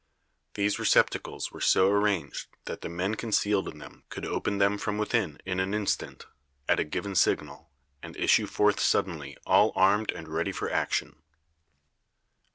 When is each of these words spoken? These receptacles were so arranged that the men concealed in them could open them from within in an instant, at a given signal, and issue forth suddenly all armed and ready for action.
These 0.55 0.79
receptacles 0.79 1.51
were 1.51 1.61
so 1.61 1.87
arranged 1.91 2.47
that 2.65 2.81
the 2.81 2.89
men 2.89 3.13
concealed 3.13 3.67
in 3.67 3.77
them 3.77 4.03
could 4.09 4.25
open 4.25 4.57
them 4.57 4.79
from 4.79 4.97
within 4.97 5.37
in 5.45 5.59
an 5.59 5.75
instant, 5.75 6.25
at 6.67 6.79
a 6.79 6.83
given 6.83 7.13
signal, 7.13 7.69
and 8.01 8.17
issue 8.17 8.47
forth 8.47 8.79
suddenly 8.79 9.37
all 9.45 9.71
armed 9.75 10.09
and 10.11 10.27
ready 10.27 10.51
for 10.51 10.71
action. 10.71 11.21